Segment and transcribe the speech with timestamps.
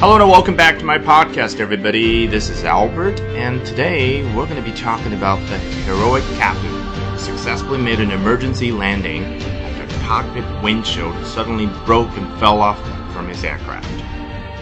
[0.00, 2.26] Hello and welcome back to my podcast, everybody.
[2.26, 7.18] This is Albert, and today we're going to be talking about the heroic captain who
[7.18, 12.78] successfully made an emergency landing after a cockpit windshield suddenly broke and fell off
[13.12, 13.86] from his aircraft.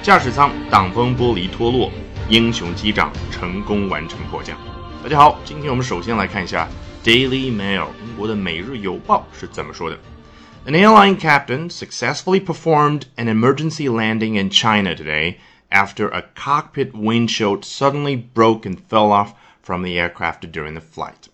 [0.03, 1.91] 驾驶舱挡风玻璃脱落，
[2.29, 4.57] 英雄机长成功完成迫降。
[5.03, 6.69] 大家好，今天我们首先来看一下《
[7.07, 9.99] Daily Mail》英国的《每日邮报》是怎么说的。
[10.69, 15.39] An airline captain successfully performed an emergency landing in China today
[15.71, 21.29] after a cockpit windshield suddenly broke and fell off from the aircraft during the flight.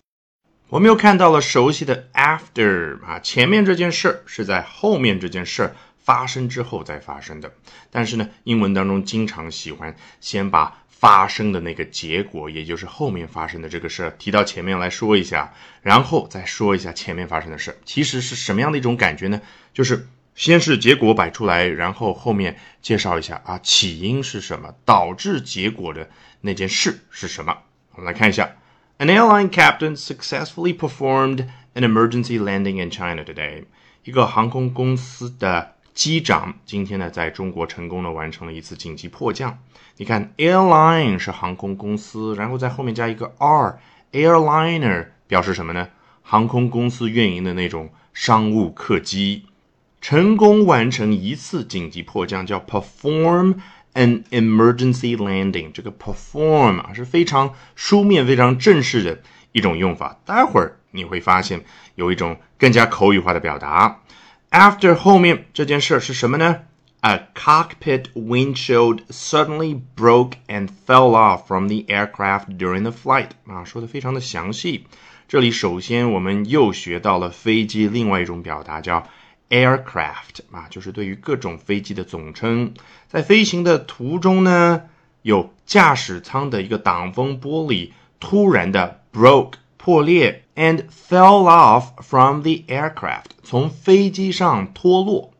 [0.69, 5.75] 我们又看到了熟悉的 after 啊，前面这件事儿是在后面这件事儿
[6.06, 7.52] 发生之后再发生的。
[7.90, 15.52] 但是呢，英文当中经常喜欢先把发生的那个结果，也就是后面发生的这个事儿提到前面来说一下，
[15.82, 17.76] 然后再说一下前面发生的事。
[17.84, 19.40] 其实是什么样的一种感觉呢？
[19.74, 26.08] 就是先是结果摆出来，然后后面介绍一下啊，起因是什么，导致结果的
[26.40, 27.58] 那件事是什么。
[27.92, 28.56] 我们来看一下
[28.98, 33.64] ，An airline captain successfully performed an emergency landing in China today。
[34.04, 39.58] 一个航空公司的机长今天呢，在中国成功的完成了一次紧急迫降。
[39.96, 45.88] 你看，airline 是航空公司，然后在后面加一个 r，airliner 表示什么呢？
[46.20, 49.46] 航空公司运营的那种商务客机，
[50.02, 53.54] 成功完成一次紧急迫降，叫 perform
[53.94, 55.72] an emergency landing。
[55.72, 60.20] 这个 perform 啊是非常书面、非常正式的一种用法。
[60.26, 64.02] 待会儿你会发现有一种更加口语化的表达。
[64.50, 66.60] After 后面这件事是什么呢
[67.00, 73.30] ？A cockpit windshield suddenly broke and fell off from the aircraft during the flight。
[73.46, 74.86] 啊，说的非常的详细。
[75.28, 79.06] 这里首先我们又学到了飞机另外一种表达，叫
[79.50, 80.40] aircraft。
[80.52, 82.72] 啊，就是对于各种飞机的总称。
[83.08, 84.82] 在飞行的途中呢，
[85.22, 89.54] 有驾驶舱的一个挡风玻璃突然的 broke。
[89.85, 95.33] 破裂，and fell off from the aircraft，从飞机上脱落。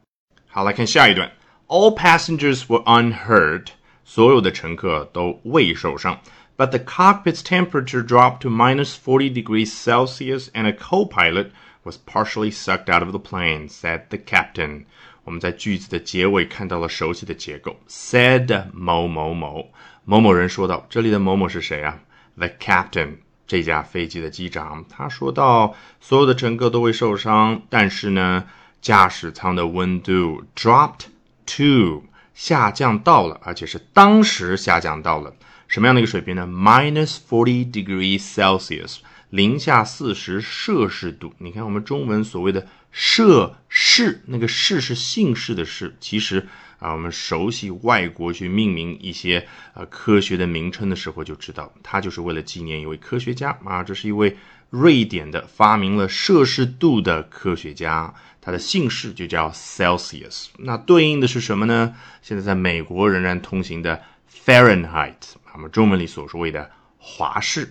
[0.47, 1.31] 好，来看下一段。
[1.67, 3.67] All passengers were unhurt，
[4.03, 6.19] 所有的乘客都未受伤。
[6.57, 11.51] But the cockpit's temperature dropped to minus 40 degrees Celsius, and a co-pilot
[11.83, 14.85] was partially sucked out of the plane, said the captain.
[15.23, 19.69] 我们在句子的结尾看到了熟悉的结构，said 某某某
[20.03, 20.85] 某某人说道。
[20.89, 21.99] 这里的某某是谁啊？
[22.35, 23.17] The captain。
[23.46, 28.44] 这架飞机的机长他说到，所有的乘客都会受伤，但是呢，
[28.82, 31.06] 驾驶舱的温度 dropped
[31.46, 32.04] to
[32.34, 35.34] 下降到了，而且是当时下降到了
[35.68, 38.96] 什么样的一个水平呢？minus forty degrees Celsius，
[39.30, 41.32] 零下四十摄氏度。
[41.38, 46.48] 你看我们中文所谓的摄氏，那个氏是姓氏的氏，其实。
[46.78, 53.82] 啊，我们熟悉外国去命名一些呃科学的名称的时候，就知道它就是为了纪念一位科学家啊。
[53.82, 54.36] 这是一位
[54.70, 60.48] 瑞典的发明了摄氏度的科学家，他的姓氏就叫 Celsius。
[60.58, 61.94] 那对应的是什么呢？
[62.20, 64.02] 现在在美国仍然通行的
[64.44, 65.14] Fahrenheit，
[65.54, 67.70] 我们中文里所说的华氏。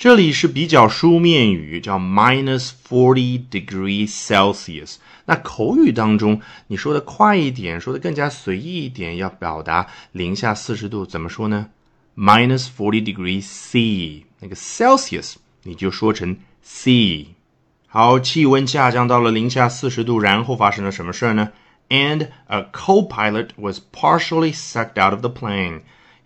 [0.00, 4.96] 这里是比较书面语，叫 minus forty degrees Celsius。
[5.24, 11.70] 那口语当中，你说的快一点，说的更加随意一点，要表达零下四十度，怎么说呢？
[12.16, 17.28] minus forty degrees C，那个 Celsius 你就说成 C。
[17.86, 21.52] 好，气温下降到了零下四十度，然后发生了什么事儿呢？
[21.88, 25.80] And a co-pilot was partially sucked out of the plane。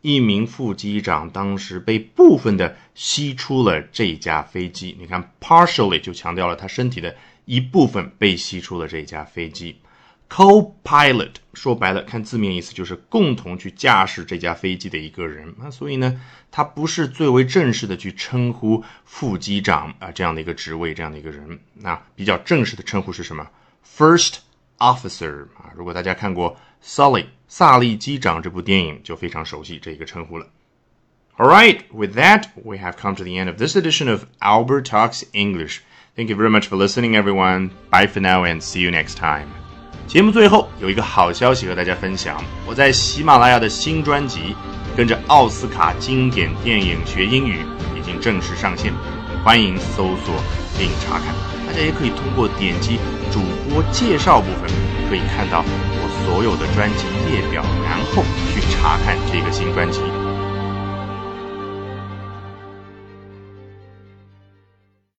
[0.06, 4.96] 一名副机长当时被部分的吸出了这架飞机。
[5.00, 9.80] 你看，partially 就强调了他身体的一部分被吸出了这架飞机。
[10.30, 15.56] Co-pilot 说白了，看字面意思就是共同去驾驶这架飞机的一个人。
[15.58, 21.60] 那所以呢，他不是最为正式的去称呼副机长啊这样的一个职位，这样的一个人。
[21.74, 23.48] 那比较正式的称呼是什么
[23.98, 24.36] ？First
[24.78, 25.74] officer 啊。
[25.76, 27.26] 如果大家看过 Sully。
[27.48, 30.48] 萨利机长这部电影就非常熟悉这个称呼了。
[31.38, 35.24] All right, with that, we have come to the end of this edition of Albert Talks
[35.34, 35.80] English.
[36.16, 37.72] Thank you very much for listening, everyone.
[37.90, 39.48] Bye for now and see you next time.
[40.08, 44.40] 节目最后有一个好消息和大家分享，我在喜马拉雅的新专辑
[44.96, 47.58] 《跟着奥斯卡经典电影学英语》
[48.00, 48.94] 已经正式上线，
[49.44, 50.36] 欢迎搜索
[50.80, 51.36] 并查看。
[51.68, 52.98] 大家也可以通过点击
[53.32, 54.70] 主播介绍部分，
[55.10, 55.66] 可以看到。
[56.26, 60.02] 所有的专辑列表，然后去查看这个新专辑。